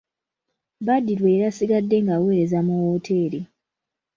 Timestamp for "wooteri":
2.83-3.41